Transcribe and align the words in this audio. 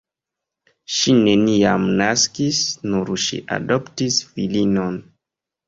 Ŝi 0.95 1.13
neniam 1.17 1.85
naskis, 1.99 2.63
nur 2.95 3.13
ŝi 3.27 3.41
adoptis 3.61 4.21
filinon. 4.33 5.01